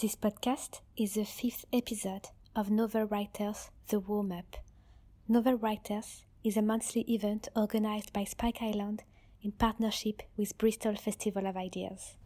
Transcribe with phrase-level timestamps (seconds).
[0.00, 4.56] This podcast is the fifth episode of Novel Writers The Warm Up.
[5.28, 9.04] Novel Writers is a monthly event organized by Spike Island
[9.40, 12.16] in partnership with Bristol Festival of Ideas.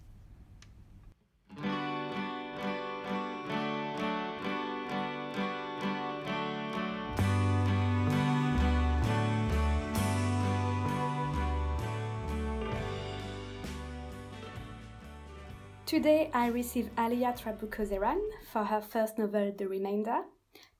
[15.88, 18.20] Today I receive Alia Trabucco-Zerán
[18.52, 20.18] for her first novel, The Remainder,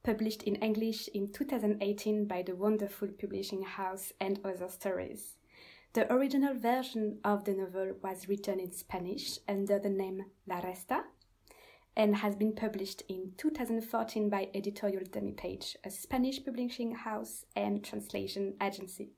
[0.02, 5.36] published in English in 2018 by the wonderful publishing house and other stories.
[5.94, 11.04] The original version of the novel was written in Spanish under the name La Resta
[11.96, 18.56] and has been published in 2014 by Editorial Demipage, a Spanish publishing house and translation
[18.62, 19.12] agency.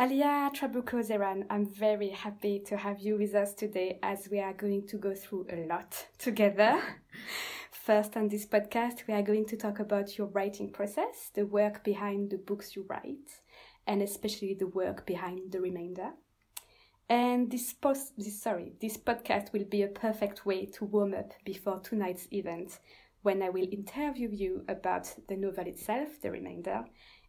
[0.00, 4.86] Alia Trabucco-Zerán, I'm very happy to have you with us today as we are going
[4.86, 6.80] to go through a lot together.
[7.70, 11.84] First, on this podcast, we are going to talk about your writing process, the work
[11.84, 13.42] behind the books you write,
[13.86, 16.12] and especially the work behind the remainder.
[17.10, 21.34] And this post, this, sorry, this podcast will be a perfect way to warm up
[21.44, 22.78] before tonight's event,
[23.22, 26.84] when I will interview you about the novel itself, the remainder,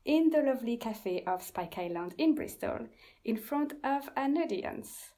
[0.06, 2.88] in the lovely cafe of Spike Island in Bristol
[3.26, 5.12] in front of an audience.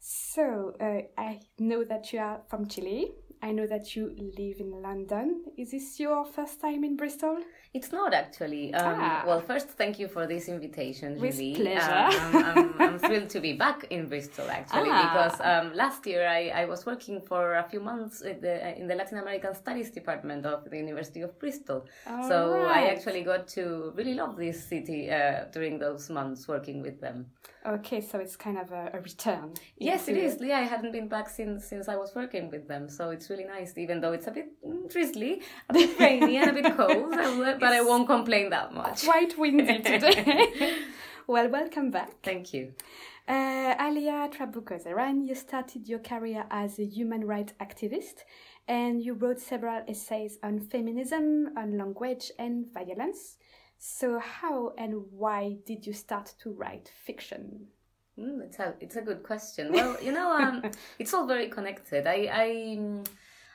[0.00, 3.12] So, uh, I know that you are from Chile.
[3.42, 5.44] I know that you live in London.
[5.56, 7.38] Is this your first time in Bristol?
[7.74, 8.72] It's not actually.
[8.72, 9.24] Um, Ah.
[9.26, 11.50] Well, first, thank you for this invitation, really.
[11.52, 12.08] With pleasure.
[12.16, 15.02] Um, I'm, I'm, I'm thrilled to be back in Bristol, actually, Ah.
[15.04, 18.86] because um, last year I, I was working for a few months in the, in
[18.86, 21.84] the Latin American Studies Department of the University of Bristol.
[22.28, 22.36] so
[22.78, 27.26] I actually got to really love this city uh, during those months working with them.
[27.66, 29.54] Okay, so it's kind of a, a return.
[29.78, 30.38] Yes, it is.
[30.40, 33.44] Yeah, I hadn't been back since since I was working with them, so it's really
[33.56, 33.70] nice.
[33.78, 34.48] Even though it's a bit
[34.92, 37.10] drizzly, a bit rainy, and a bit cold,
[37.64, 39.04] but I won't complain that much.
[39.04, 40.74] Quite windy today.
[41.26, 42.10] well, welcome back.
[42.22, 42.74] Thank you.
[43.26, 48.16] Uh, Alia Trabucco-Zerán, you started your career as a human rights activist
[48.68, 53.38] and you wrote several essays on feminism, on language, and violence.
[53.78, 57.68] So, how and why did you start to write fiction?
[58.18, 59.72] Mm, it's a it's a good question.
[59.72, 60.62] Well, you know, um,
[60.98, 62.06] it's all very connected.
[62.06, 63.06] I I mm,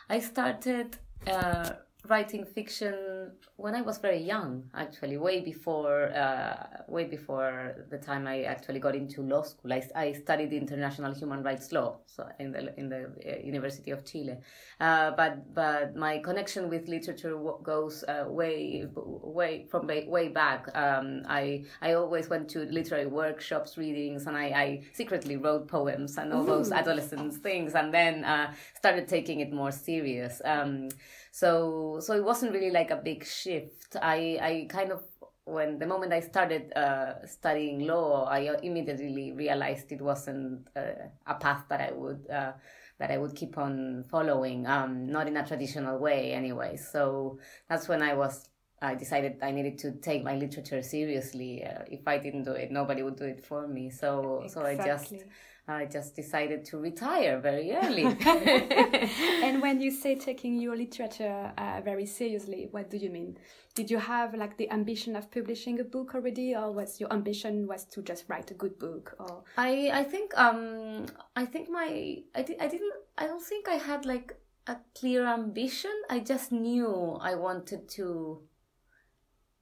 [0.09, 1.71] I started uh,
[2.09, 8.25] writing fiction when I was very young, actually, way before uh, way before the time
[8.25, 9.71] I actually got into law school.
[9.71, 14.05] I, I studied international human rights law, so in the in the uh, University of
[14.05, 14.37] Chile.
[14.79, 20.67] Uh, but but my connection with literature goes uh, way way from way, way back.
[20.75, 26.17] Um, I I always went to literary workshops, readings, and I, I secretly wrote poems
[26.17, 30.41] and all those adolescent things, and then uh, started taking it more serious.
[30.45, 30.89] Um,
[31.31, 33.95] so so it wasn't really like a big shift.
[34.01, 35.03] I I kind of
[35.49, 41.33] when the moment I started uh, studying law, I immediately realized it wasn't uh, a
[41.35, 42.53] path that I would uh,
[42.99, 46.77] that I would keep on following, um, not in a traditional way, anyway.
[46.77, 48.47] So that's when I was.
[48.81, 51.65] I decided I needed to take my literature seriously.
[51.65, 53.89] Uh, if I didn't do it, nobody would do it for me.
[53.89, 55.23] So, so I just, Exactly.
[55.69, 58.03] I just decided to retire very early.
[59.43, 63.37] and when you say taking your literature uh, very seriously, what do you mean?
[63.75, 67.67] Did you have like the ambition of publishing a book already, or was your ambition
[67.67, 69.15] was to just write a good book?
[69.19, 73.69] Or I I think um I think my I di- I didn't I don't think
[73.69, 74.35] I had like
[74.67, 75.91] a clear ambition.
[76.09, 78.41] I just knew I wanted to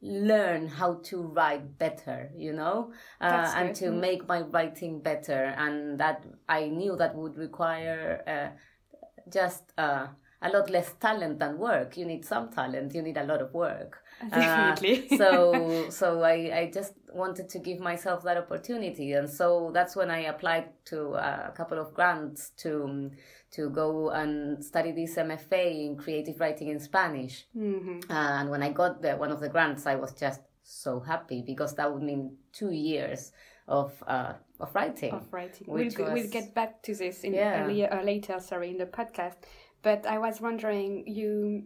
[0.02, 6.00] learn how to write better, you know, uh, and to make my writing better, and
[6.00, 10.08] that I knew that would require uh, just uh,
[10.42, 11.98] a lot less talent than work.
[11.98, 12.94] You need some talent.
[12.94, 14.04] You need a lot of work.
[14.20, 15.16] Uh, Definitely.
[15.16, 20.10] so so I, I just wanted to give myself that opportunity and so that's when
[20.10, 23.12] I applied to uh, a couple of grants to
[23.52, 28.04] to go and study this MFA in creative writing in Spanish Mhm.
[28.10, 31.42] uh, and when I got the, one of the grants I was just so happy
[31.42, 33.32] because that would mean two years
[33.68, 35.66] of uh, of writing of writing.
[35.68, 37.64] We'll, g- we'll get back to this in Yeah.
[37.64, 39.36] earlier or later, sorry, in the podcast.
[39.82, 41.64] But I was wondering, you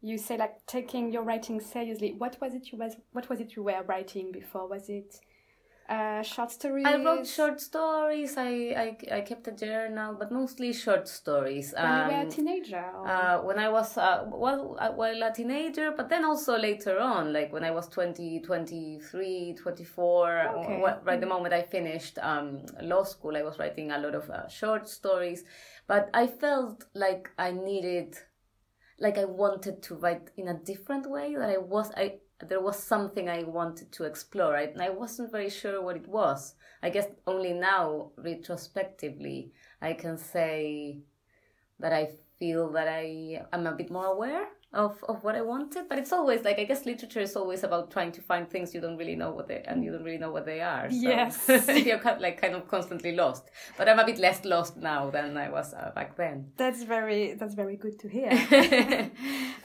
[0.00, 2.14] you say like taking your writing seriously.
[2.16, 4.68] What was it you was what was it you were writing before?
[4.68, 5.18] Was it
[5.88, 6.86] Uh, short stories.
[6.86, 8.36] I wrote short stories.
[8.36, 11.72] I, I, I kept a journal, but mostly short stories.
[11.72, 12.84] When you were a teenager.
[12.94, 13.08] Or...
[13.08, 17.32] Uh, when I was uh, well, uh, well, a teenager, but then also later on,
[17.32, 20.80] like when I was 20, 23, 24, Okay.
[20.82, 24.28] wh- right the moment I finished um, law school, I was writing a lot of
[24.28, 25.44] uh, short stories.
[25.86, 28.14] But I felt like I needed,
[28.98, 31.34] like I wanted to write in a different way.
[31.34, 34.72] That I was, I there was something I wanted to explore, right?
[34.72, 36.54] and I wasn't very sure what it was.
[36.82, 39.52] I guess only now, retrospectively,
[39.82, 41.00] I can say
[41.80, 45.88] that I feel that I am a bit more aware of, of what I wanted.
[45.88, 48.80] But it's always like I guess literature is always about trying to find things you
[48.80, 50.90] don't really know what they and you don't really know what they are.
[50.90, 51.48] So Yes.
[51.68, 53.50] you're kind like kind of constantly lost.
[53.76, 56.52] But I'm a bit less lost now than I was uh, back then.
[56.56, 58.30] That's very that's very good to hear.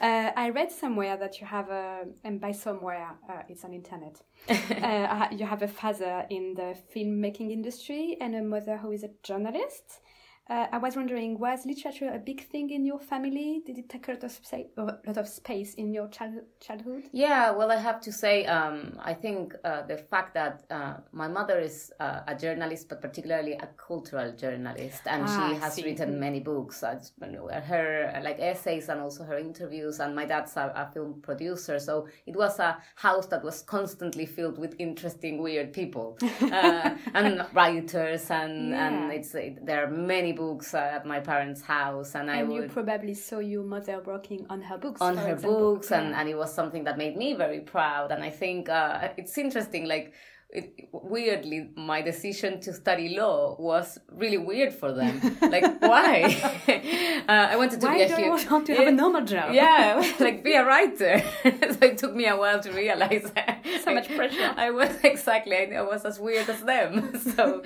[0.02, 4.22] uh, I read somewhere that you have a, and by somewhere uh, it's on internet.
[4.50, 9.10] uh, you have a father in the filmmaking industry and a mother who is a
[9.24, 10.02] journalist.
[10.50, 13.62] Uh, I was wondering, was literature a big thing in your family?
[13.66, 17.04] Did it take a lot of space, a lot of space in your child, childhood?
[17.14, 21.30] Yeah, well, I have to say, um, I think uh, the fact that uh, my
[21.30, 26.20] mother is uh, a journalist, but particularly a cultural journalist, and Ah, she has written
[26.20, 30.02] many books, uh, her like essays and also her interviews.
[30.02, 34.26] And my dad's a, a film producer, so it was a house that was constantly
[34.26, 38.88] filled with interesting, weird people uh, and writers, and Yeah.
[38.88, 42.64] and it's it, there are many books at my parents' house, and I and you
[42.68, 45.02] probably saw your mother working on her books.
[45.02, 45.76] on her example.
[45.76, 49.10] books and, and it was something that made me very proud and i think uh,
[49.18, 50.14] it's interesting like
[50.54, 56.24] it, weirdly my decision to study law was really weird for them like why
[57.28, 59.26] uh, i wanted to Why be a do you huge want to have a normal
[59.26, 59.52] job?
[59.62, 63.66] yeah like be a writer so it took me a while to realize that.
[63.84, 64.54] So much pressure.
[64.56, 67.62] i was exactly i, I was as weird as them so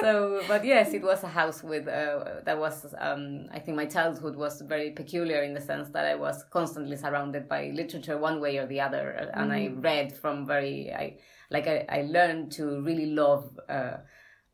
[0.00, 3.86] so but yes it was a house with uh, that was um, i think my
[3.86, 8.40] childhood was very peculiar in the sense that i was constantly surrounded by literature one
[8.40, 11.16] way or the other and i read from very i
[11.54, 13.96] like i, I learned to really love uh,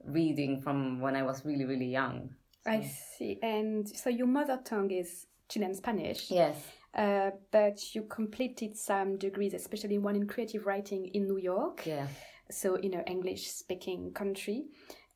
[0.05, 2.31] reading from when i was really really young
[2.67, 3.38] I see.
[3.43, 6.31] And so your mother tongue is Chilean Spanish.
[6.31, 6.56] yes
[6.94, 12.06] Uh, but you completed some degrees, especially one in creative writing in New York, yeah
[12.50, 14.64] so in an English-speaking country.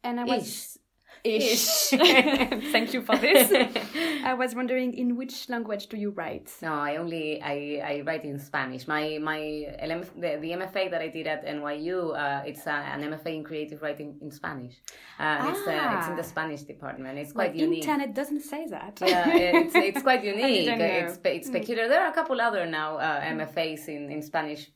[0.02, 0.78] And I was Ish.
[2.72, 3.50] Thank you for this.
[4.24, 6.52] I was wondering, in which language do you write?
[6.60, 8.86] No, I only I, I write in Spanish.
[8.86, 9.38] My my
[9.82, 13.42] LM, the, the MFA that I did at NYU, uh, it's uh, an MFA in
[13.44, 14.74] creative writing in Spanish.
[15.18, 16.34] Uh, it's uh, it's in the Ah.
[16.34, 17.18] Spanish department.
[17.18, 17.84] It's quite unique.
[17.84, 18.98] internet doesn't say that.
[19.00, 20.64] yeah, it's it's quite unique.
[20.66, 20.84] didn't know.
[21.08, 21.88] It's it's peculiar.
[21.88, 24.70] There are a couple other now uh, MFAs in in Spanish.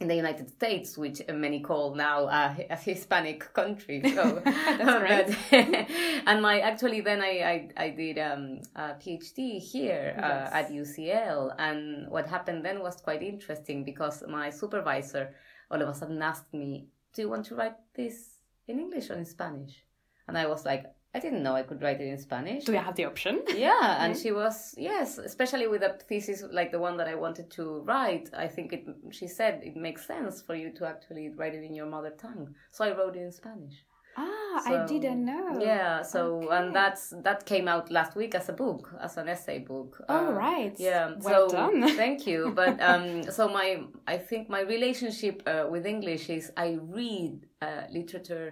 [0.00, 5.28] In the United States, which many call now uh, a Hispanic country, so right.
[5.50, 5.90] but-
[6.26, 11.54] and my actually then I I, I did um, a PhD here uh, at UCL,
[11.58, 15.34] and what happened then was quite interesting because my supervisor
[15.70, 18.16] all of a sudden asked me, "Do you want to write this
[18.66, 19.84] in English or in Spanish?"
[20.26, 22.78] And I was like, "I didn't know I could write it in Spanish." Do you
[22.78, 23.42] have the option?
[23.54, 27.50] yeah and she was yes especially with a thesis like the one that i wanted
[27.50, 31.54] to write i think it she said it makes sense for you to actually write
[31.54, 35.58] it in your mother tongue so i wrote it in spanish Ah, I didn't know.
[35.62, 36.56] yeah so Okay.
[36.56, 40.32] and that's that came out last week as a book as an essay book Oh,
[40.32, 40.74] right.
[40.78, 41.88] yeah Well so done.
[42.02, 43.68] thank you but um so my
[44.06, 48.48] i think my relationship uh, with english is i read uh, literature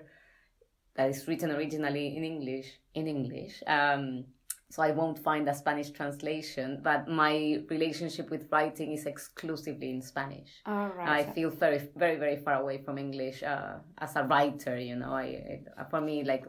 [0.97, 4.25] that is written originally in english in english um
[4.71, 10.01] so I won't find a Spanish translation, but my relationship with writing is exclusively in
[10.01, 10.63] Spanish.
[10.65, 14.79] All I feel very, very, very far away from English uh, as a writer.
[14.79, 16.47] You know, I, it, for me, like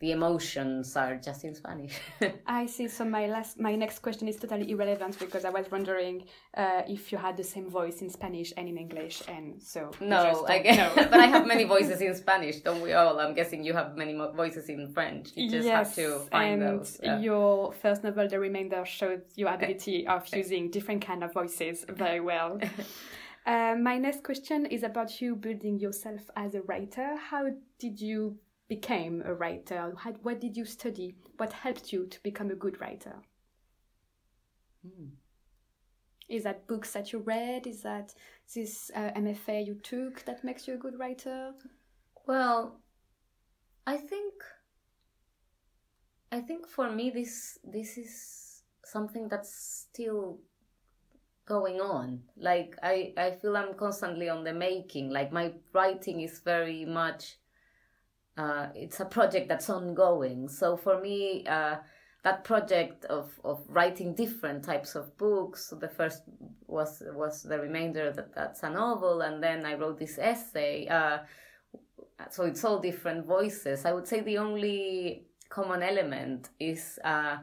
[0.00, 1.98] the emotions are just in Spanish.
[2.46, 2.88] I see.
[2.88, 6.24] So my last, my next question is totally irrelevant because I was wondering
[6.56, 10.46] uh, if you had the same voice in Spanish and in English, and so no,
[10.48, 11.04] I guess, know.
[11.10, 13.20] but I have many voices in Spanish, don't we all?
[13.20, 15.32] I'm guessing you have many voices in French.
[15.34, 16.98] You just have to find and those.
[17.02, 17.20] yeah.
[17.20, 22.20] your first novel, The Remainder, showed your ability of using different kind of voices very
[22.20, 22.58] well.
[23.46, 27.16] uh, my next question is about you building yourself as a writer.
[27.16, 28.38] How did you
[28.70, 29.92] become a writer?
[29.98, 31.16] How, what did you study?
[31.36, 33.16] What helped you to become a good writer?
[34.82, 35.08] Hmm.
[36.28, 37.66] Is that books that you read?
[37.66, 38.14] Is that
[38.54, 41.52] this uh, MFA you took that makes you a good writer?
[42.26, 42.80] Well,
[43.86, 44.34] I think
[46.30, 50.38] I think for me this this is something that's still
[51.44, 52.20] going on.
[52.36, 55.10] Like I, I feel I'm constantly on the making.
[55.10, 57.39] Like my writing is very much.
[58.36, 60.48] Uh, it's a project that's ongoing.
[60.48, 61.76] So for me, uh,
[62.22, 65.68] that project of, of writing different types of books.
[65.70, 66.22] So the first
[66.66, 70.86] was was the remainder that that's a novel, and then I wrote this essay.
[70.88, 71.18] Uh,
[72.30, 73.84] so it's all different voices.
[73.84, 77.38] I would say the only common element is uh,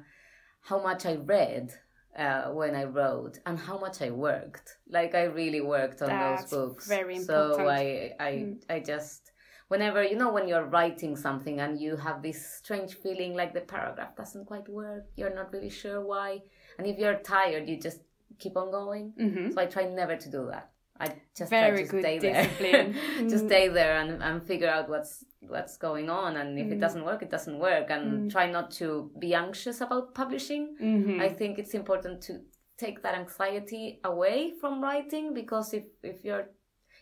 [0.62, 1.74] how much I read
[2.18, 4.78] uh, when I wrote and how much I worked.
[4.90, 6.88] Like I really worked on That's those books.
[6.88, 7.56] very important.
[7.58, 8.62] So I I Mm.
[8.70, 9.27] I just
[9.68, 13.62] whenever you know when you're writing something and you have this strange feeling like the
[13.62, 16.42] paragraph doesn't quite work, you're not really sure why,
[16.78, 18.02] and if you're tired, you just
[18.40, 19.14] keep on going.
[19.20, 19.54] Mhm.
[19.54, 20.70] So I try never to do that.
[21.00, 22.94] I just Very try to good stay there, discipline.
[23.30, 23.50] just Mm.
[23.50, 26.82] stay there and, and figure out what's what's going on, and if it Mm.
[26.86, 28.32] doesn't work, it doesn't work, and Mm.
[28.32, 28.88] try not to
[29.20, 30.76] be anxious about publishing.
[30.82, 31.22] Mhm.
[31.22, 32.34] I think it's important to
[32.78, 36.50] take that anxiety away from writing because if, if you're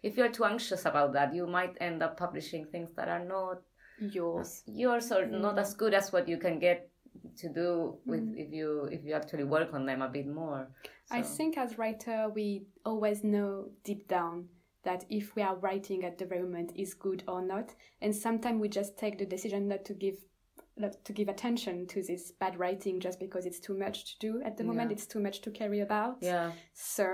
[0.08, 3.58] if you're too anxious about that, you might end up publishing things that are not
[4.18, 4.64] yours.
[4.68, 5.62] yours or not Mm.
[5.64, 6.90] as good as what you can get
[7.42, 7.68] to do
[8.06, 8.38] with Mm.
[8.44, 10.62] if you if you actually work on them a bit more.
[11.10, 12.48] I think as writer we
[12.92, 13.50] always know
[13.84, 14.50] deep down
[14.84, 17.68] that if we are writing at the moment is good or not,
[18.04, 20.18] and sometimes we just take the decision not to give
[20.78, 24.42] not to give attention to this bad writing just because it's too much to do
[24.48, 24.90] at the moment.
[24.90, 24.96] Yeah.
[24.96, 26.18] It's too much to carry about.
[26.22, 26.52] yeah.
[26.74, 27.06] So,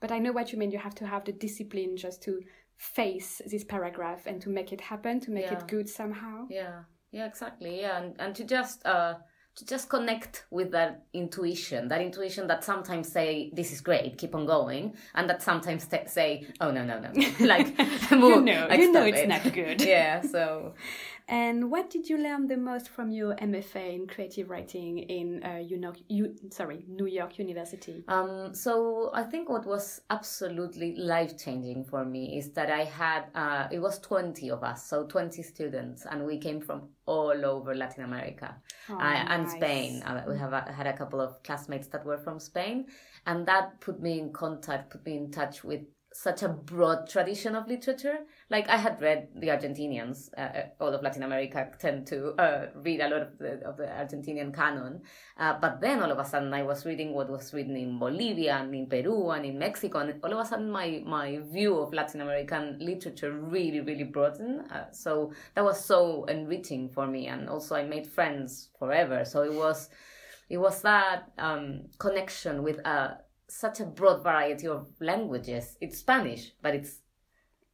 [0.00, 0.70] but I know what you mean.
[0.70, 2.40] You have to have the discipline just to
[2.76, 5.58] face this paragraph and to make it happen, to make Yeah.
[5.58, 6.46] it good somehow.
[6.50, 7.80] Yeah, yeah, exactly.
[7.80, 9.14] Yeah, and, and to just uh
[9.56, 14.34] to just connect with that intuition, that intuition that sometimes say this is great, keep
[14.34, 17.68] on going, and that sometimes t- say oh no no no, like
[18.10, 19.28] You know, like, you know it's it.
[19.28, 19.82] not good.
[19.94, 20.74] yeah, so
[21.30, 25.58] And what did you learn the most from your MFA in creative writing in uh,
[25.58, 28.02] you know, you, sorry, New York University?
[28.08, 33.26] Um, so I think what was absolutely life changing for me is that I had
[33.36, 37.76] uh, it was twenty of us, so twenty students, and we came from all over
[37.76, 38.56] Latin America
[38.88, 39.52] Oh, uh, and nice.
[39.52, 40.02] Spain.
[40.02, 42.86] Uh, we have uh, had a couple of classmates that were from Spain,
[43.26, 45.82] and that put me in contact, put me in touch with
[46.22, 48.18] such a broad tradition of literature.
[48.50, 53.00] Like I had read the Argentinians, uh, all of Latin America tend to uh, read
[53.00, 55.00] a lot of the, of the Argentinian canon,
[55.38, 58.56] uh, but then all of a sudden I was reading what was written in Bolivia
[58.56, 61.94] and in Peru and in Mexico, and all of a sudden my my view of
[61.94, 64.70] Latin American literature really really broadened.
[64.70, 69.24] Uh, so that was so enriching for me, and also I made friends forever.
[69.24, 69.88] So it was
[70.50, 73.12] it was that um, connection with uh,
[73.50, 75.76] such a broad variety of languages.
[75.80, 77.00] It's Spanish, but it's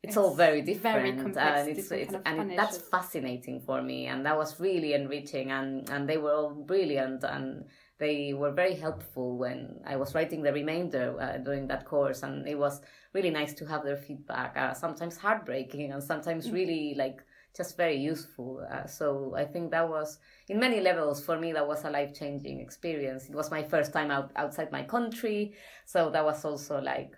[0.03, 2.57] it's, all It's very very different, complex, and it's, it's and Spanish.
[2.57, 7.25] that's fascinating for me, and that was really enriching, and and they were all brilliant,
[7.25, 7.65] and
[7.99, 12.47] they were very helpful when I was writing the remainder uh, during that course, and
[12.47, 12.83] it was
[13.15, 14.57] really nice to have their feedback.
[14.57, 17.23] Uh, sometimes heartbreaking, and sometimes really like
[17.57, 18.67] just very useful.
[18.71, 22.15] Uh, so I think that was, in many levels, for me, that was a life
[22.15, 23.29] changing experience.
[23.29, 27.13] It was my first time out outside my country, so that was also like,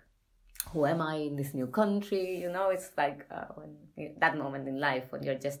[0.71, 2.37] who am I in this new country?
[2.37, 5.59] You know, it's like uh, when, that moment in life when you're just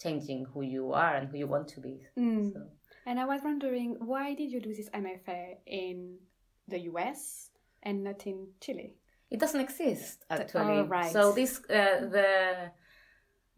[0.00, 2.00] changing who you are and who you want to be.
[2.18, 2.52] Mm.
[2.52, 2.60] So.
[3.06, 6.18] And I was wondering, why did you do this MFA in
[6.68, 7.50] the US
[7.82, 8.94] and not in Chile?
[9.30, 10.78] It doesn't exist actually.
[10.78, 11.12] oh, right.
[11.12, 12.72] So this uh, the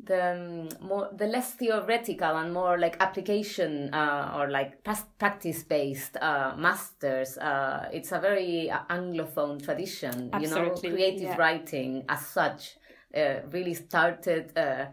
[0.04, 4.82] the um, more the less theoretical and more like application uh, or like
[5.18, 7.38] practice based uh, masters.
[7.38, 10.30] Uh, it's a very uh, anglophone tradition.
[10.32, 11.36] Absolutely, You know, creative yeah.
[11.36, 12.76] writing as such
[13.16, 14.56] uh, really started.
[14.56, 14.86] Uh,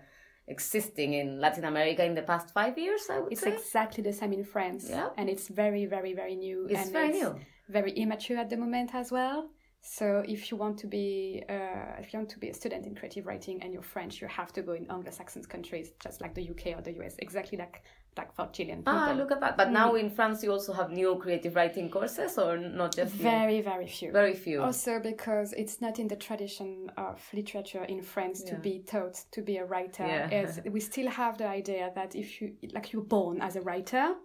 [0.51, 3.53] existing in Latin America in the past five years, I would It's say.
[3.53, 4.87] exactly the same in France.
[4.89, 5.09] Yeah.
[5.15, 6.65] And it's very, very, very new.
[6.67, 7.35] It's and very new.
[7.67, 9.49] very immature at the moment as well.
[9.81, 12.95] So if you want to be uh, if you want to be a student in
[12.95, 16.50] creative writing and you're French, you have to go in Anglo-Saxon countries, just like the
[16.50, 17.81] UK or the US, exactly like
[18.17, 18.93] like for Chilean people.
[18.93, 19.55] Ah, look at that!
[19.55, 23.24] But now in France, you also have new creative writing courses, or not just new?
[23.24, 24.12] very, very few.
[24.12, 24.62] very few.
[24.62, 29.41] Also because it's not in the tradition of literature in France to be taught to
[29.41, 30.05] be a writer.
[30.05, 30.51] Yeah.
[30.69, 34.15] We still have the idea that if you like you're born as a writer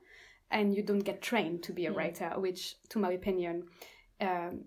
[0.50, 1.76] and you don't get trained to Mm.
[1.76, 3.64] be a writer, which to my opinion
[4.20, 4.64] um,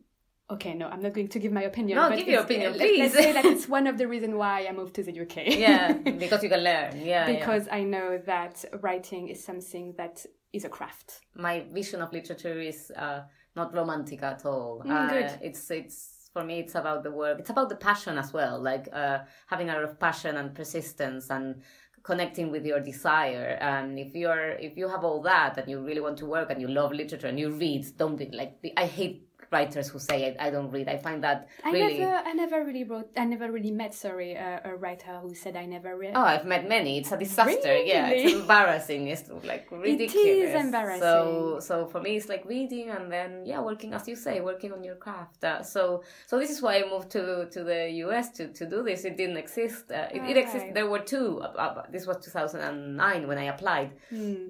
[0.50, 1.98] Okay, no, I'm not going to give my opinion.
[1.98, 3.00] No, but give your opinion, let- please.
[3.00, 5.58] Let's say that it's one of the reasons why I moved to the UK.
[5.58, 5.92] yeah,
[6.24, 6.98] because you can learn.
[6.98, 7.39] Yeah, yeah.
[7.39, 11.20] because I know that writing is something that is a craft.
[11.36, 13.22] my vision of literature is uh,
[13.56, 14.82] not romantic at all.
[14.86, 15.39] Mm, uh, good.
[15.42, 16.60] It's it's for me.
[16.60, 17.39] It's about the work.
[17.39, 18.62] It's about the passion as well.
[18.62, 21.62] Like uh, having a lot of passion and persistence and
[22.04, 23.58] connecting with your desire.
[23.60, 26.62] And if you're if you have all that and you really want to work and
[26.62, 30.48] you love literature and you read, don't be like I hate writers who say I,
[30.48, 30.88] I don't read.
[30.88, 32.00] I find that I really.
[32.00, 33.10] never, I never really wrote.
[33.18, 36.13] I never really met, sorry, a, a writer who said I never read.
[36.16, 37.00] Oh, I've met many.
[37.00, 37.77] It's a disaster.
[37.77, 39.08] Yeah, it's embarrassing.
[39.08, 40.16] It's like ridiculous.
[40.16, 41.01] It is embarrassing.
[41.01, 44.72] So, so for me, it's like reading and then yeah, working as you say, working
[44.72, 45.44] on your craft.
[45.44, 48.84] Uh, so, so this is why I moved to to the US to to do
[48.84, 49.06] this.
[49.06, 49.92] It didn't exist.
[49.92, 50.74] Uh, it, it existed.
[50.74, 51.42] There were two.
[51.42, 53.94] Uh, uh, this was 2009 when I applied.
[54.10, 54.50] Hmm.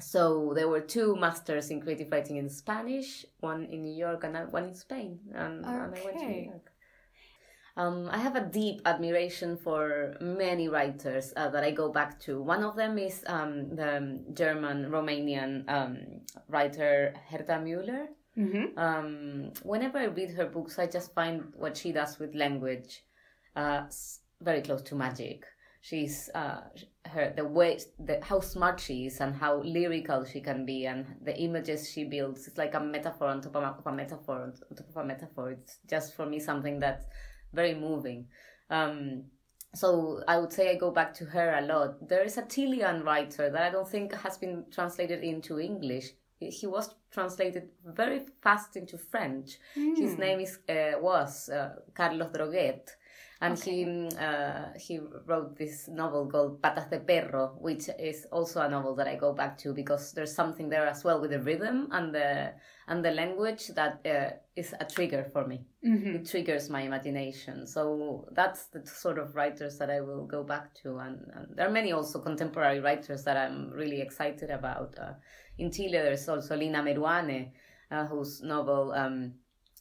[0.00, 4.52] So there were two masters in creative writing in Spanish, one in New York and
[4.52, 6.72] one in Spain, and, and I went to New York.
[7.76, 12.42] Um, I have a deep admiration for many writers uh, that I go back to.
[12.42, 15.98] One of them is um, the German Romanian um,
[16.48, 18.08] writer Herta Müller.
[18.36, 18.78] Mm-hmm.
[18.78, 23.04] Um, whenever I read her books, I just find what she does with language
[23.56, 23.84] uh,
[24.40, 25.44] very close to magic.
[25.82, 26.60] She's uh,
[27.06, 31.04] her the way the how smart she is and how lyrical she can be and
[31.22, 32.46] the images she builds.
[32.46, 35.50] It's like a metaphor on top of a, metaphor on top of a metaphor.
[35.50, 37.04] It's just for me something that's
[37.52, 38.28] very moving.
[38.70, 39.24] Um,
[39.74, 42.08] so I would say I go back to her a lot.
[42.08, 46.10] There is a Chilean writer that I don't think has been translated into English.
[46.38, 49.58] He was translated very fast into French.
[49.74, 52.88] His name is uh, was uh, Carlos Droguett,
[53.42, 58.60] and he mm, uh, he wrote this novel called Patas de Perro, which is also
[58.60, 61.40] a novel that I go back to because there's something there as well with the
[61.40, 62.52] rhythm and the
[62.86, 65.64] and the language that uh, is a trigger for me.
[65.84, 66.16] Mm-hmm.
[66.16, 67.66] It triggers my imagination.
[67.66, 71.66] So that's the sort of writers that I will go back to, and, and there
[71.66, 74.94] are many also contemporary writers that I'm really excited about.
[74.98, 75.14] Uh,
[75.58, 77.50] in Chile, there's also Lina Meruane,
[77.90, 79.34] uh, whose novel um,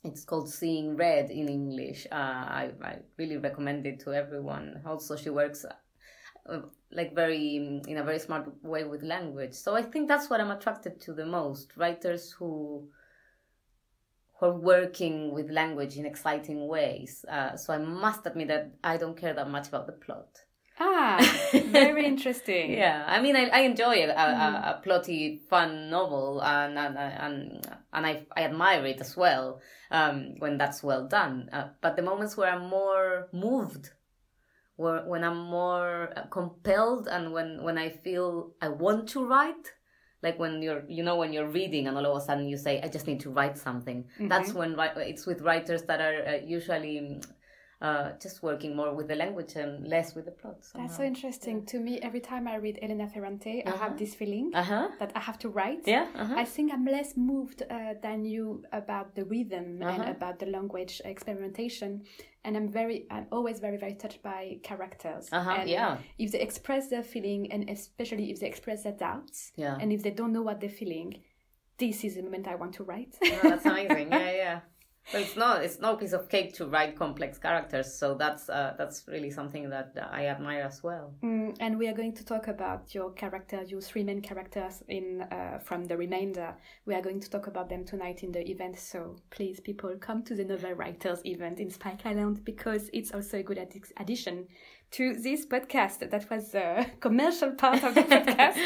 [0.03, 2.07] it's called Seeing Red in English.
[2.11, 4.81] Uh, I, I really recommend it to everyone.
[4.85, 5.65] Also, she works
[6.49, 6.59] uh,
[6.91, 9.53] like very in a very smart way with language.
[9.53, 12.89] So I think that's what I'm attracted to the most: writers who
[14.39, 17.23] who are working with language in exciting ways.
[17.29, 20.41] Uh, so I must admit that I don't care that much about the plot.
[20.79, 21.19] Ah,
[21.53, 22.71] very interesting.
[22.71, 26.97] Yeah, I mean, I, I enjoy a, a, a, a plotty, fun novel, and and
[26.97, 31.49] and, and I I admire it as well um, when that's well done.
[31.51, 33.89] Uh, but the moments where I'm more moved,
[34.75, 39.73] where when I'm more uh, compelled, and when when I feel I want to write,
[40.23, 42.81] like when you're you know when you're reading and all of a sudden you say
[42.81, 44.05] I just need to write something.
[44.29, 47.21] That's when it's with writers that are uh, usually.
[47.81, 50.59] Uh, just working more with the language and less with the plot.
[50.75, 51.65] That's so interesting.
[51.65, 54.87] To me, every time I read Elena Ferrante, I have this feeling Uh huh.
[54.99, 55.81] that I have to write.
[55.87, 56.05] Yeah.
[56.15, 56.35] Uh-huh.
[56.37, 60.11] I think I'm less moved uh, than you about the rhythm and Uh-huh.
[60.15, 62.03] about the language experimentation.
[62.43, 65.29] And I'm very, I'm always very, very touched by characters.
[65.31, 65.97] Uh-huh, And yeah.
[66.19, 69.75] If they express their feeling, and especially if they express their doubts, Yeah.
[69.81, 71.09] and if they don't know what they're feeling,
[71.77, 73.13] this is the moment I want to write.
[73.23, 74.09] Oh, that's amazing.
[74.21, 74.59] Yeah, yeah.
[75.11, 77.93] But it's not it's no piece of cake to write complex characters.
[77.93, 81.13] So that's uh, that's really something that I admire as well.
[81.23, 85.21] Mm, and we are going to talk about your character, your three main characters in
[85.23, 86.55] uh, from the remainder.
[86.85, 88.79] We are going to talk about them tonight in the event.
[88.79, 93.39] So please, people, come to the Novel Writers event in Spike Island because it's also
[93.39, 94.47] a good addi- addition
[94.91, 96.09] to this podcast.
[96.09, 98.57] That was the commercial part of the podcast.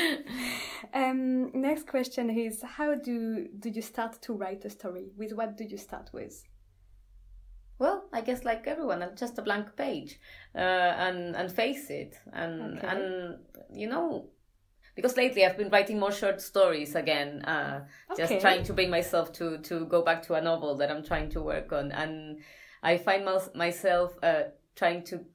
[0.93, 5.11] um, next question is: How do do you start to write a story?
[5.17, 6.43] With what do you start with?
[7.77, 10.19] Well, I guess like everyone, uh, just a blank page,
[10.55, 12.87] uh, and and face it, and Okay.
[12.87, 13.37] and
[13.73, 14.29] you know,
[14.95, 17.85] because lately I've been writing more short stories again, uh,
[18.15, 21.29] just trying to bring myself to to go back to a novel that I'm trying
[21.31, 22.39] to work on, and
[22.81, 24.43] I find mys- myself uh,
[24.75, 25.25] trying to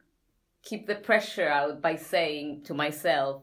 [0.62, 3.42] keep the pressure out by saying to myself,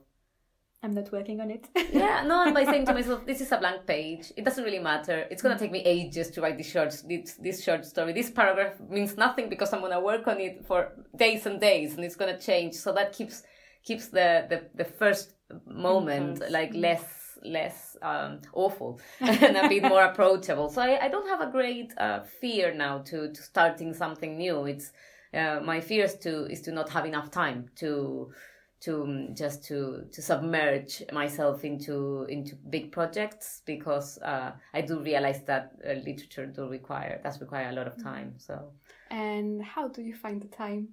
[0.84, 1.68] I'm not working on it.
[1.92, 4.32] yeah, no, and by saying to myself, this is a blank page.
[4.38, 5.26] It doesn't really matter.
[5.32, 8.14] It's gonna take me ages to write this short this, this short story.
[8.14, 12.06] This paragraph means nothing because I'm gonna work on it for days and days, and
[12.06, 12.76] it's gonna change.
[12.76, 13.44] So that keeps
[13.84, 15.34] keeps the the, the first
[15.66, 16.52] moment Impulse.
[16.52, 20.70] like less less um, awful and a bit more approachable.
[20.70, 24.66] So I, I don't have a great uh, fear now to to starting something new.
[24.66, 24.92] It's
[25.38, 28.32] uh, my fear is to is to not have enough time to
[28.80, 35.00] to um, just to to submerge myself into into big projects because uh, I do
[35.02, 38.36] realize that uh, literature do require does require a lot of time.
[38.38, 38.72] So
[39.10, 40.90] and how do you find the time?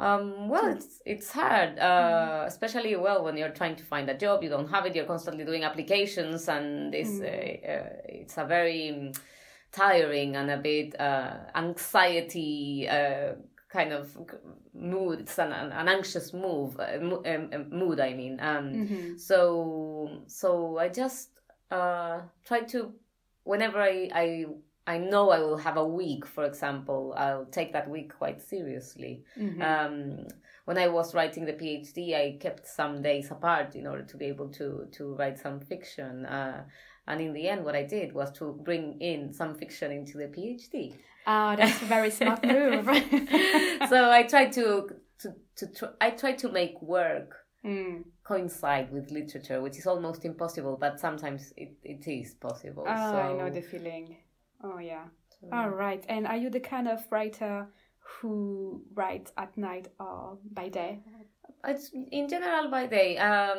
[0.00, 4.42] um, well, it's it's hard, uh, especially well when you're trying to find a job,
[4.42, 4.96] you don't have it.
[4.96, 9.12] You're constantly doing applications, and uh, uh, it's a very um,
[9.70, 12.88] tiring and a bit uh, anxiety.
[13.72, 14.16] Kind of
[14.74, 18.72] mood it's an, an anxious move uh, um, um, mood i mean um
[19.16, 21.28] so so i just
[21.70, 22.92] uh try to
[23.44, 24.46] whenever i i
[24.86, 29.22] I know I will have a week, for example, I'll take that week quite seriously.
[29.36, 29.60] Mhm.
[29.62, 30.26] Um,
[30.64, 34.26] when I was writing the PhD, I kept some days apart in order to be
[34.26, 36.26] able to to write some fiction.
[36.26, 36.64] Uh,
[37.10, 40.28] and in the end, what I did was to bring in some fiction into the
[40.34, 40.94] PhD.
[41.26, 42.84] Ah, that's a very smart move.
[43.88, 44.88] so I tried to
[45.22, 48.04] to to tr- I tried to make work Mm.
[48.24, 52.84] coincide with literature, which is almost impossible, but sometimes it, it is possible.
[52.88, 54.16] Oh, so, I know the feeling.
[54.64, 55.04] Oh, yeah.
[55.40, 56.02] so- All right.
[56.08, 57.68] And are you the kind of writer
[57.98, 61.00] who writes at night or by day?
[61.68, 63.18] It's in general by day.
[63.18, 63.58] Um,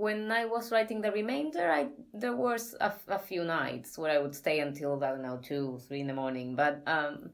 [0.00, 4.34] when I was writing the remainder, I there was a few nights where I would
[4.34, 6.56] stay until I don't know two, three in the morning.
[6.56, 7.30] But um,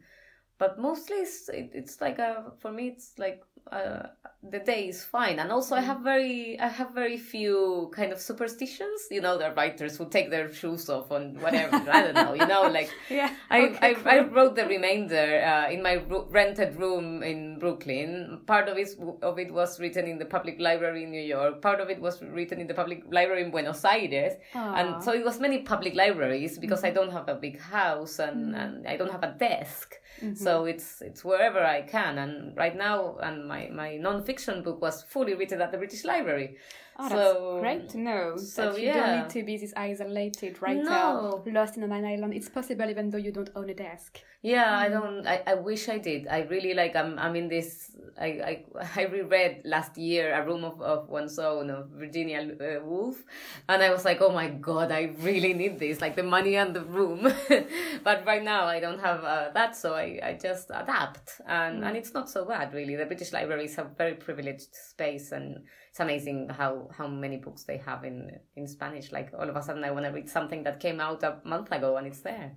[0.59, 4.09] but mostly it's it, it's like a for me it's like uh,
[4.43, 5.39] the day is fine.
[5.39, 9.01] And also I have very I have very few kind of superstitions.
[9.13, 11.77] You know, the writers who take their shoes off on whatever.
[11.89, 12.35] I don't know.
[12.35, 13.33] You know, like Yeah.
[13.49, 14.13] I, okay, I, cool.
[14.13, 15.97] I wrote the remainder uh, in my
[16.31, 18.41] rented room in Brooklyn.
[18.47, 18.89] Part of it,
[19.23, 21.61] of it was written in the public library in New York.
[21.63, 24.35] Part of it was written in the public library in Buenos Aires.
[24.55, 24.75] Ah.
[24.77, 28.55] And so it was many public libraries because I don't have a big house and,
[28.55, 28.63] Mm.
[28.63, 29.97] and I don't have a desk.
[30.23, 30.35] Mm-hmm.
[30.35, 32.19] So it's it's wherever I can.
[32.19, 36.57] And right now, and my, my non-fiction book was fully written at the British Library.
[36.99, 38.95] Oh, that's so great to know so, that you yeah.
[38.95, 41.43] don't need to be this isolated writer No.
[41.47, 42.33] lost in an island.
[42.35, 44.21] It's possible even though you don't own a desk.
[44.43, 44.85] Yeah, Mm.
[44.85, 45.27] I don't.
[45.27, 46.29] I, I wish I did.
[46.29, 46.95] I really like.
[46.95, 47.19] I'm.
[47.19, 47.91] I'm in this.
[48.19, 48.65] I I,
[49.01, 53.25] I reread last year A Room of, of One's Own of Virginia uh, Woolf,
[53.69, 56.01] and I was like, oh my god, I really need this.
[56.01, 57.21] Like the money and the room,
[58.05, 61.87] but right now I don't have uh, that, so I, I just adapt, and Mm.
[61.89, 62.95] and it's not so bad really.
[62.97, 65.65] The British libraries have very privileged space, and
[65.97, 69.13] it's amazing how how many books they have in in Spanish.
[69.13, 71.73] Like all of a sudden, I want to read something that came out a month
[71.73, 72.53] ago, and it's there.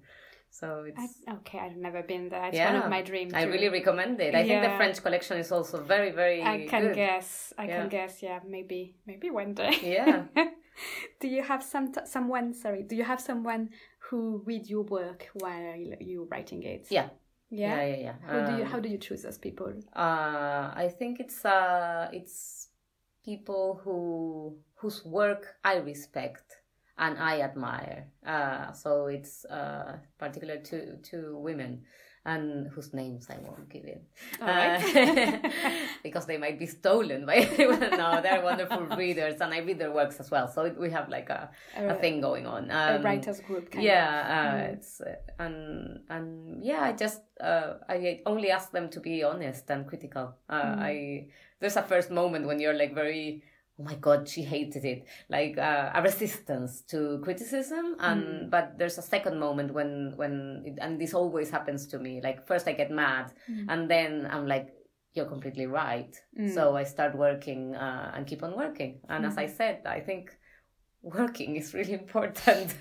[0.51, 0.99] So it's.
[1.27, 2.45] I, okay, I've never been there.
[2.47, 2.73] It's Yeah.
[2.73, 3.33] one of my dreams.
[3.33, 4.35] I really recommend it.
[4.35, 6.95] I think the French collection is also very, very I can good.
[6.95, 7.53] guess.
[7.57, 7.77] I Yeah.
[7.77, 8.21] can guess.
[8.23, 9.73] Yeah, maybe, maybe one day.
[9.81, 10.23] Yeah.
[11.21, 12.53] do you have some t- someone?
[12.53, 13.69] Sorry, do you have someone
[14.09, 16.87] who read your work while you're writing it?
[16.89, 17.09] Yeah.
[17.51, 17.75] Yeah.
[17.75, 18.15] Yeah, yeah, yeah.
[18.27, 19.71] How do you Um, how do you choose those people?
[19.95, 22.69] Uh, I think it's uh, it's
[23.29, 26.47] people who whose work I respect
[26.97, 28.07] and I admire.
[28.25, 31.83] Uh, so it's uh, particular to to women
[32.33, 34.01] and whose names I won't give right.
[34.41, 34.79] Uh,
[36.03, 37.79] because they might be stolen by anyone.
[38.03, 40.47] no, they're wonderful readers, and I read their works as well.
[40.47, 41.41] So we have like a,
[41.77, 42.69] a Uh, thing going on.
[42.71, 43.65] a Um, writers group.
[43.71, 44.29] Kind yeah, Of.
[44.37, 44.73] uh, Mm.
[44.73, 45.55] it's uh, and
[46.15, 46.27] and
[46.69, 50.25] yeah, I just uh, I only ask them to be honest and critical.
[50.49, 50.79] Mm.
[50.89, 50.93] I
[51.59, 53.43] there's a first moment when you're like very
[53.79, 58.49] oh my god she hated it like uh, a resistance to criticism and Mm.
[58.49, 62.45] but there's a second moment when when it, and this always happens to me like
[62.45, 63.65] first I get mad Mm.
[63.69, 64.67] and then I'm like
[65.13, 66.53] you're completely right Mm.
[66.53, 69.55] so I start working uh, and keep on working and as I Mm-hmm.
[69.57, 70.31] said I think
[71.01, 72.75] working is really important.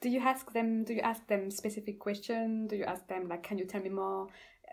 [0.00, 0.84] Do you ask them?
[0.84, 2.66] Do you ask them specific question?
[2.66, 4.26] Do you ask them like, can you tell me more?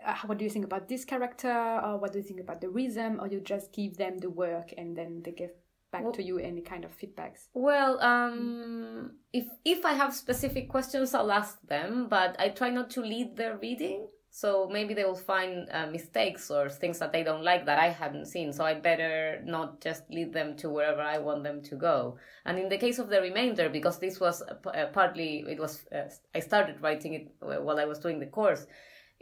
[0.04, 1.52] Uh, what do you think about this character,
[1.84, 4.72] or what do you think about the rhythm, or you just give them the work
[4.76, 5.50] and then they give
[5.92, 7.48] back Well- to you any kind of feedbacks?
[7.54, 12.90] Well, um, if if I have specific questions, I'll ask them, but I try not
[12.90, 14.08] to lead their reading.
[14.34, 17.90] So maybe they will find uh, mistakes or things that they don't like that I
[17.90, 18.50] hadn't seen.
[18.54, 22.16] So I better not just lead them to wherever I want them to go.
[22.46, 25.84] And in the case of the remainder, because this was uh, uh, partly, it was
[25.92, 28.66] uh, I started writing it while I was doing the course.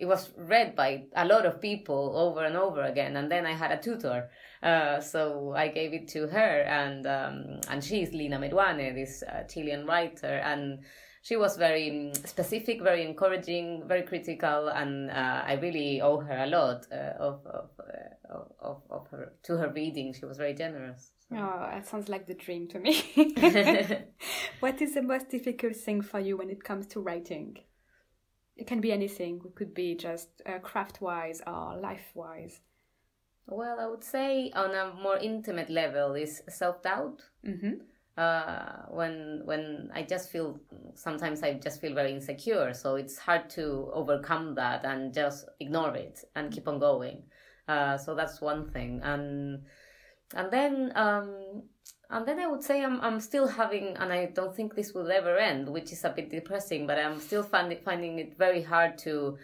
[0.01, 3.53] It was read by a lot of people over and over again, and then I
[3.53, 4.31] had a tutor.
[4.63, 9.45] Uh, so I gave it to her, and um, and she's Lina Meruane, this uh,
[9.45, 10.81] Chilean writer, and
[11.23, 16.45] she was very mm, specific, very encouraging, very critical, and uh, I really owe her
[16.45, 20.15] a lot uh, of of, uh, of of of her to her reading.
[20.15, 21.13] She was very generous.
[21.29, 21.37] so.
[21.37, 23.03] Oh, that sounds like the dream to me.
[24.61, 27.59] what is the most difficult thing for you when it comes to writing?
[28.61, 29.41] It can be anything.
[29.43, 32.61] We could be just uh, craft-wise or life-wise.
[33.47, 37.23] Well, I would say on a more intimate level is self doubt.
[37.45, 37.75] Mm-hmm.
[38.17, 40.61] uh, when when I just feel
[40.95, 45.97] sometimes I just feel very insecure, so it's hard to overcome that and just ignore
[45.97, 47.23] it and keep on going.
[47.67, 49.65] Uh, so that's one thing, and
[50.35, 51.63] and then um,
[52.11, 55.11] and then I would say I'm I'm still having, and I don't think this will
[55.11, 56.87] ever end, which is a bit depressing.
[56.87, 59.39] But I'm still finding finding it very hard to.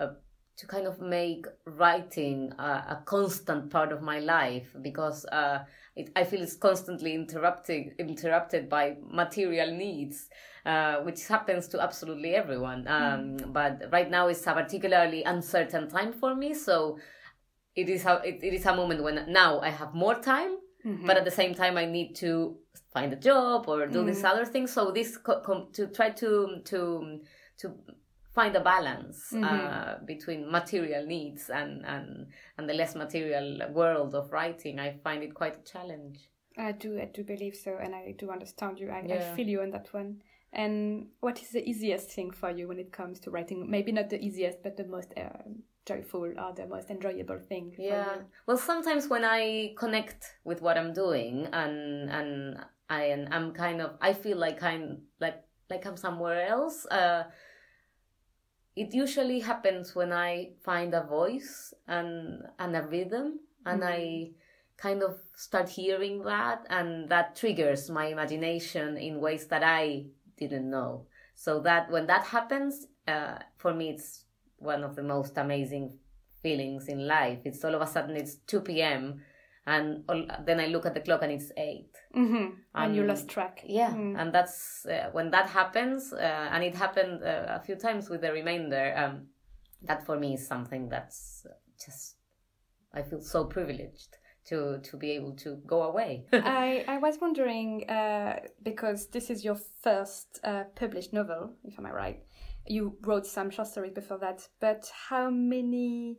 [0.00, 0.14] Uh,
[0.54, 5.64] to kind of make writing a, a constant part of my life because uh,
[5.96, 10.28] it, I feel it's constantly interrupted interrupted by material needs,
[10.66, 12.86] uh, which happens to absolutely everyone.
[12.86, 16.98] Um, But right now it's a particularly uncertain time for me, so
[17.74, 20.58] it is a it, it is a moment when now I have more time,
[21.06, 22.56] but at the same time I need to
[22.92, 24.66] find a job or do this other thing.
[24.66, 26.30] So this co- com- to try to
[26.64, 27.20] to
[27.58, 27.66] to
[28.34, 34.32] find a balance uh, between material needs and and and the less material world of
[34.32, 36.18] writing, I find it quite a challenge.
[36.58, 38.90] I do, I do believe so, and I do understand you.
[38.90, 40.22] I, I feel you on that one.
[40.52, 43.70] And what is the easiest thing for you when it comes to writing?
[43.70, 45.30] Maybe not the easiest, but the most uh,
[45.84, 47.74] joyful or the most enjoyable thing.
[47.78, 48.16] Yeah.
[48.46, 53.80] Well, sometimes when I connect with what I'm doing and and I and I'm kind
[53.80, 56.86] of I feel like kind like like I'm somewhere else.
[56.86, 57.24] Uh,
[58.74, 64.30] it usually happens when I find a voice and and a rhythm and I
[64.76, 70.68] kind of start hearing that and that triggers my imagination in ways that I didn't
[70.68, 71.06] know.
[71.34, 74.24] So that when that happens, uh, for me it's
[74.62, 75.98] one of the most amazing
[76.42, 77.40] feelings in life.
[77.44, 79.20] It's all of a sudden it's 2 p.m.
[79.66, 81.86] and all, then I look at the clock and it's 8.
[82.16, 82.46] Mm-hmm.
[82.74, 83.62] And you Um, lost track.
[83.64, 84.18] Yeah, Mm.
[84.20, 88.20] and that's uh, when that happens, uh, and it happened uh, a few times with
[88.22, 88.92] the remainder.
[88.96, 89.28] Um,
[89.88, 91.46] that for me is something that's
[91.84, 92.16] just
[92.94, 94.16] I feel so privileged
[94.48, 96.24] to to be able to go away.
[96.32, 101.86] I, I was wondering uh, because this is your first uh, published novel, if I'm
[101.86, 102.20] right.
[102.66, 106.18] You wrote some short stories before that, but how many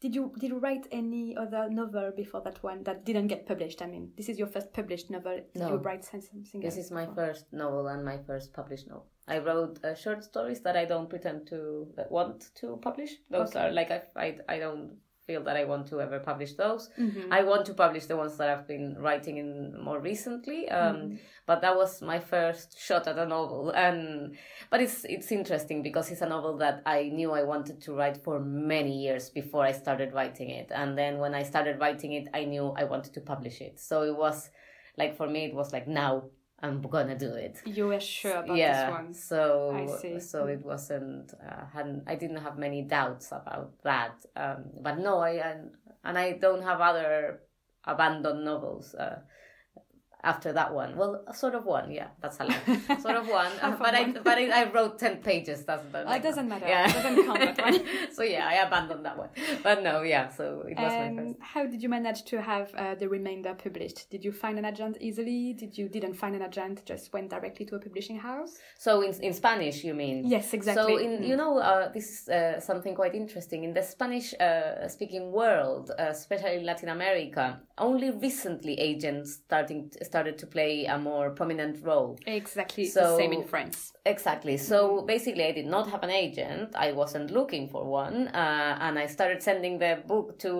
[0.00, 3.82] did you did you write any other novel before that one that didn't get published?
[3.82, 5.36] I mean, this is your first published novel.
[5.52, 5.68] Did No.
[5.68, 6.60] you write some- something?
[6.60, 7.26] this is my before?
[7.26, 9.06] first novel and my first published novel.
[9.28, 13.12] I wrote uh, short stories that I don't pretend to uh, want to publish.
[13.28, 13.60] Those Okay.
[13.66, 14.96] are like I, I I don't
[15.30, 16.82] feel that I want to ever publish those.
[16.98, 17.24] Mhm.
[17.38, 19.48] I want to publish the ones that I've been writing in
[19.88, 20.60] more recently.
[20.68, 21.16] Um, Mm-hmm.
[21.50, 24.36] But that was my first shot at a novel, and
[24.70, 28.18] but it's it's interesting because it's a novel that I knew I wanted to write
[28.26, 28.36] for
[28.74, 32.42] many years before I started writing it, and then when I started writing it, I
[32.50, 33.74] knew I wanted to publish it.
[33.80, 34.50] So it was
[35.00, 36.12] like for me, it was like now
[36.62, 39.14] I'm gonna do it You were sure about yeah this one.
[39.14, 39.40] so
[39.74, 40.20] I see.
[40.20, 45.18] so it wasn't uh, hadn't i didn't have many doubts about that um, but no
[45.20, 45.70] i and,
[46.04, 47.40] and i don't have other
[47.84, 49.20] abandoned novels uh,
[50.24, 52.60] after that one well sort of one yeah that's a lie
[53.00, 54.18] sort of one uh, but i one.
[54.24, 56.66] but I, I wrote 10 pages Oh, it doesn't matter.
[56.66, 57.80] yeah It doesn't count, that one.
[58.12, 59.28] so yeah i abandoned that one
[59.62, 62.74] but no yeah so it was my And first how did you manage to have
[62.74, 64.10] uh, the remainder published?
[64.10, 65.54] Did you find an agent easily?
[65.54, 66.84] Did you didn't find an agent?
[66.84, 68.52] Just went directly to a publishing house?
[68.78, 70.94] so in, in spanish you mean Yes, exactly.
[70.96, 75.90] So, in you know, uh, this is uh, something quite interesting in the Spanish-speaking world,
[75.98, 77.60] uh, especially in Latin America.
[77.78, 82.10] Only recently, agents starting started to play a more prominent role.
[82.26, 83.78] Exactly the So- same in France.
[84.04, 84.56] Exactly.
[84.70, 84.78] So
[85.14, 86.66] basically, I did not have an agent.
[86.86, 90.50] I wasn't looking for one, uh, and I started sending the book to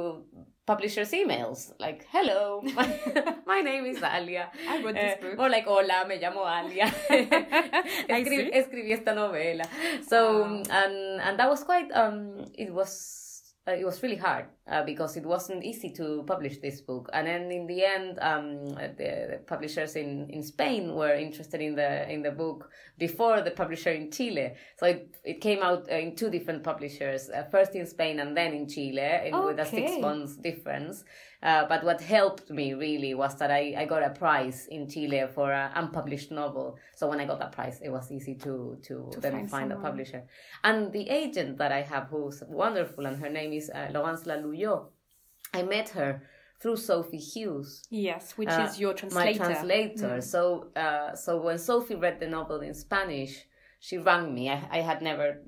[0.70, 2.86] publishers' emails like, "Hello, my,
[3.52, 4.44] my name is Alia.
[4.72, 5.34] I wrote this Eh, book.
[5.42, 6.86] Or like, "Hola, me llamo Alia.
[7.10, 9.64] I Escri- escribí esta novela."
[10.08, 10.62] So Wow.
[10.80, 11.90] and and that was quite.
[11.92, 12.92] Um, it was.
[13.68, 17.26] Uh, it was really hard uh, because it wasn't easy to publish this book, and
[17.26, 22.08] then in the end, um, the, the publishers in, in Spain were interested in the
[22.10, 24.52] in the book before the publisher in Chile.
[24.78, 28.36] So it, it came out uh, in two different publishers, uh, first in Spain and
[28.36, 30.00] then in Chile, in, with a six Okay.
[30.00, 31.04] months difference.
[31.42, 35.24] Uh, but what helped me really was that I, I got a prize in Chile
[35.34, 36.76] for an unpublished novel.
[36.94, 39.72] So when I got that prize, it was easy to to, To then find find,
[39.72, 40.24] a publisher.
[40.62, 44.26] And the agent that I have, who's wonderful, and her name is uh, Laurence
[44.60, 44.86] Laluyaux.
[45.52, 46.22] I met her
[46.60, 49.38] through Sophie Hughes Yes, which uh, is your translator.
[49.38, 50.18] my translator.
[50.18, 50.22] Mm.
[50.22, 53.46] So, uh, so when Sophie read the novel in Spanish,
[53.80, 54.50] she rang me.
[54.50, 55.42] I, I had never.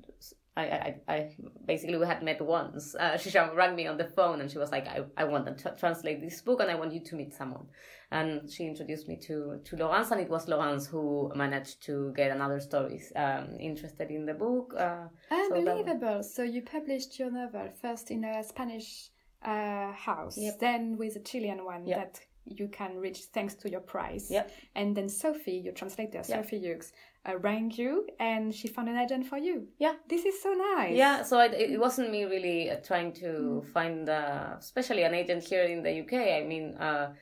[0.55, 1.35] I, I, I
[1.65, 2.95] basically we had met once.
[2.95, 5.53] Uh, she rang me on the phone and she was like, "I, I want to
[5.53, 7.65] tra- translate this book and I want you to meet someone."
[8.11, 12.29] And she introduced me to to Laurence, and it was Laurence who managed to get
[12.31, 14.73] And Other Stories um, interested in the book.
[14.77, 16.21] Uh, so Unbelievable.
[16.21, 19.09] So you published your novel first in a Spanish
[19.43, 20.59] uh, house, Yep.
[20.59, 21.97] then with a Chilean one Yep.
[21.97, 24.29] that you can reach thanks to your prize.
[24.29, 24.51] Yep.
[24.75, 26.23] And then Sophie, your translator.
[26.23, 26.91] Sophie Hughes,
[27.27, 29.67] uh, rang you and she found an agent for you.
[29.77, 29.93] Yeah.
[30.07, 30.95] This is so nice.
[30.95, 35.43] Yeah, so I, it wasn't me really uh, trying to find, uh, especially an agent
[35.43, 36.41] here in the UK.
[36.41, 37.13] I mean, uh,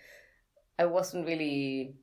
[0.80, 1.94] I wasn't really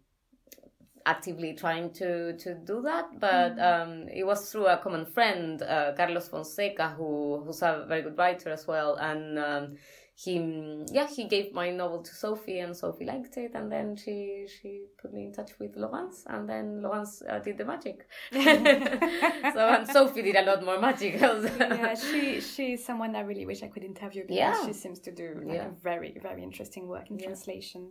[1.06, 5.92] actively trying to to do that, but um, it was through a common friend, uh,
[5.96, 9.76] Carlos Fonseca, who who's a very good writer as well, and um,
[10.24, 13.94] he mm, yeah he gave my novel to Sophie and Sophie liked it and then
[14.02, 17.98] she she put me in touch with Laurence and then Laurence uh, did the magic
[18.33, 23.62] so and Sophie did a lot more magic yeah she she's someone I really wish
[23.62, 24.66] I could interview because Yeah.
[24.66, 25.68] she seems to do like Yeah.
[25.68, 27.26] a very very interesting work in Yeah.
[27.26, 27.83] translation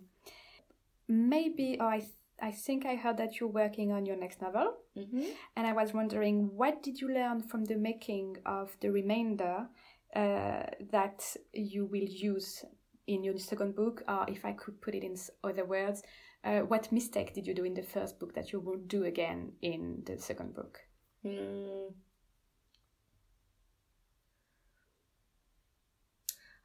[1.07, 4.67] maybe oh, I th- I think I heard that you're working on your next novel
[4.95, 5.25] Mhm.
[5.55, 9.69] and I was wondering what did you learn from the making of the remainder
[10.15, 12.63] uh, that you will use
[13.07, 16.03] in your second book, or if I could put it in other words,
[16.43, 19.53] uh, what mistake did you do in the first book that you won't do again
[19.61, 20.79] in the second book?
[21.25, 21.93] Mm.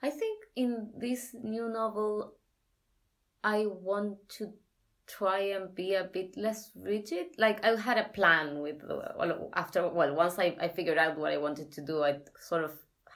[0.02, 2.34] I think in this new novel,
[3.44, 4.52] I want to
[5.06, 7.26] try and be a bit less rigid.
[7.38, 11.32] Like I had a plan with well after well once I, I figured out what
[11.32, 12.72] I wanted to do, I sort of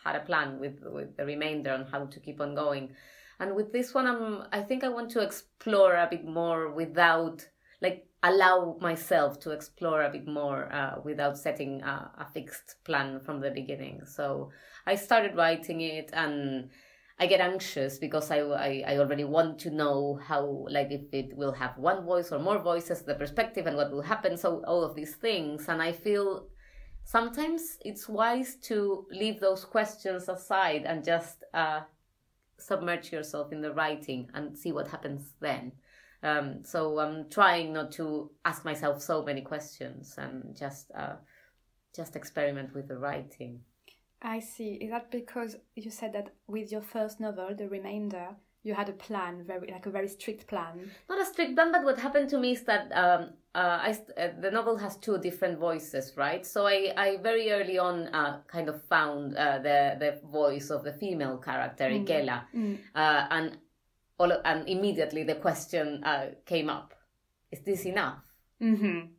[0.06, 2.94] had a plan with with the remainder on how to keep on going.
[3.38, 7.46] And with this one, I'm I think I want to explore a bit more without
[7.82, 13.20] like allow myself to explore a bit more uh, without setting a, a fixed plan
[13.20, 14.00] from the beginning.
[14.04, 14.50] So
[14.86, 16.70] I started writing it and
[17.18, 21.34] I get anxious because I, I, I already want to know how, like, if it
[21.34, 24.36] will have one voice or more voices, the perspective, and what will happen.
[24.36, 25.66] So, all of these things.
[25.68, 26.48] And I feel
[27.06, 31.80] sometimes it's wise to leave those questions aside and just uh,
[32.58, 35.72] submerge yourself in the writing and see what happens then.
[36.22, 41.16] Um, so, I'm trying not to ask myself so many questions and just uh,
[41.94, 43.60] just experiment with the writing.
[44.22, 44.74] I see.
[44.74, 48.28] Is that because you said that with your first novel, The Remainder,
[48.62, 50.90] you had a plan, very like a very strict plan?
[51.08, 54.28] not a strict plan, but what happened to me is that um, uh, I, uh,
[54.38, 56.44] the novel has two different voices, right?
[56.44, 60.84] So I, I very early on uh, kind of found uh, the the voice of
[60.84, 62.44] the female character, Iquela,
[62.94, 63.56] uh, and
[64.18, 66.92] all and immediately the question uh, came up:
[67.50, 68.22] Is this enough?
[68.60, 69.15] Mm-hmm.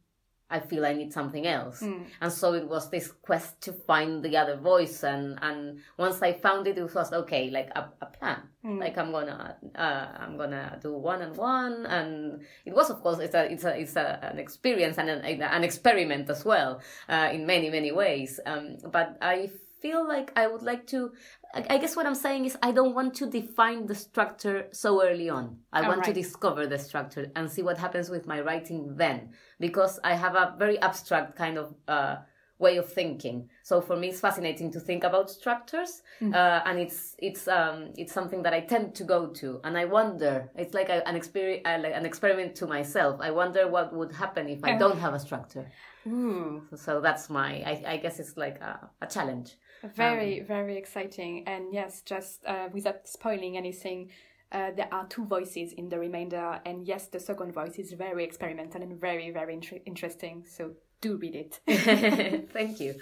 [0.50, 1.82] I feel I need something else.
[1.82, 2.06] Mm.
[2.22, 5.04] And so it was this quest to find the other voice.
[5.04, 8.44] And, and once I found it, it was okay, like a, a plan.
[8.64, 8.80] Mm.
[8.80, 11.86] Like I'm gonna, uh, I'm gonna do one and one.
[11.86, 15.42] And it was, of course, it's a, it's a, it's a, an experience and an,
[15.42, 16.80] an experiment as well,
[17.10, 18.40] uh, in many, many ways.
[18.46, 19.50] Um, but I
[19.82, 21.12] feel like I would like to,
[21.54, 25.30] I guess what I'm saying is I don't want to define the structure so early
[25.30, 25.58] on.
[25.72, 30.00] I want to discover the structure and see what happens with my writing then because
[30.04, 32.18] I have a very abstract kind of uh,
[32.60, 33.50] way of thinking.
[33.64, 36.02] So for me, it's fascinating to think about structures,
[36.34, 39.86] uh, and it's it's um, it's something that I tend to go to, and I
[39.86, 40.50] wonder.
[40.56, 43.22] It's like a, an experience, uh, like an experiment to myself.
[43.22, 45.70] I wonder what would happen if I don't have a structure.
[46.08, 47.62] Ooh, So that's my.
[47.72, 49.56] I, I guess it's like a, a challenge.
[49.84, 51.48] Very, very exciting.
[51.48, 54.10] And yes, just uh, without spoiling anything,
[54.52, 56.60] uh, there are two voices in the remainder.
[56.66, 60.46] And yes, the second voice is very experimental and very, very inter- interesting.
[60.50, 61.60] So do read it.
[62.54, 62.96] Thank you.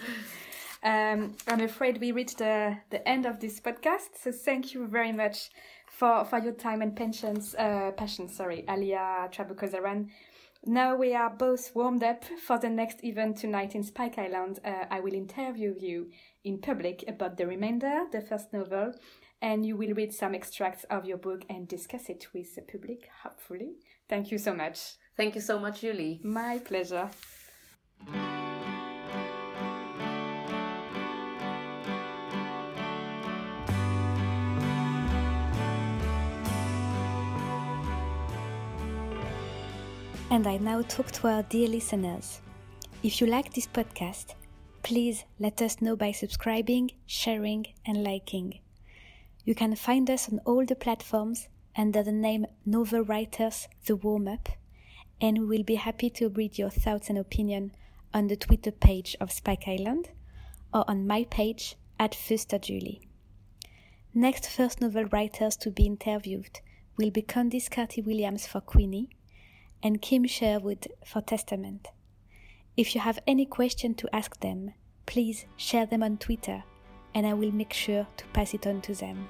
[0.84, 4.10] Um, I'm afraid we reached the, the end of this podcast.
[4.22, 5.50] So thank you very much
[5.90, 10.10] for, for your time and patience, uh, passion, sorry, Alia Trabucco-Zerán.
[10.68, 14.60] Now we are both warmed up for the next event tonight in Spike Island.
[14.66, 16.10] Uh, I will interview you
[16.44, 18.94] in public about the remainder, the first novel,
[19.44, 23.10] and you will read some extracts of your book and discuss it with the public,
[23.22, 23.76] hopefully.
[24.10, 24.96] Thank you so much.
[25.16, 26.20] Thank you so much, Julie.
[26.24, 27.12] My pleasure.
[40.32, 42.42] And I now talk to our dear listeners.
[43.04, 44.34] If you like this podcast,
[44.82, 48.60] please let us know by subscribing, sharing, and liking.
[49.44, 54.28] You can find us on all the platforms under the name Novel Writers The Warm
[54.28, 54.50] Up,
[55.22, 57.72] and we will be happy to read your thoughts and opinion
[58.12, 60.10] on the Twitter page of Spike Island
[60.74, 63.08] or on my page at Fuster Julie.
[64.14, 66.62] Next first novel writers to be interviewed
[66.98, 69.10] will be Candice Carty Williams for Queenie
[69.86, 71.90] and Kim Sherwood for Testament.
[72.76, 74.74] If you have any question to ask them,
[75.06, 76.64] please share them on Twitter
[77.14, 79.28] and I will make sure to pass it on to them.